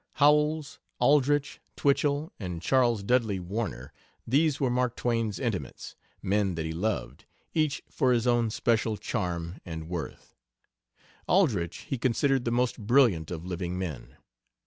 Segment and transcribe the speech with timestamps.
[0.13, 3.93] Howells, Aldrich, Twichell, and Charles Dudley Warner
[4.25, 9.59] these were Mark Twain's intimates, men that he loved, each for his own special charm
[9.63, 10.33] and worth.
[11.27, 14.17] Aldrich he considered the most brilliant of living men.